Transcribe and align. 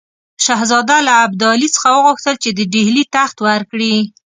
شهزاده 0.45 0.97
له 1.07 1.13
ابدالي 1.25 1.67
څخه 1.75 1.89
وغوښتل 1.93 2.35
چې 2.43 2.49
د 2.53 2.59
ډهلي 2.73 3.03
تخت 3.15 3.37
ورکړي. 3.47 3.95